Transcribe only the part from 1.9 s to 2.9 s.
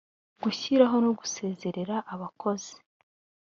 abakozi